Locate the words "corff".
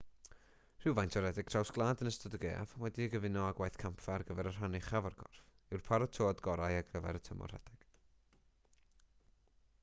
5.21-5.43